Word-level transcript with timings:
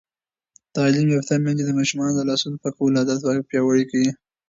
تعلیم 0.75 1.07
یافته 1.15 1.33
میندې 1.43 1.63
د 1.65 1.71
ماشومانو 1.79 2.13
د 2.15 2.21
لاسونو 2.29 2.59
پاکولو 2.63 2.99
عادت 2.99 3.19
پیاوړی 3.49 3.85
کوي. 3.91 4.11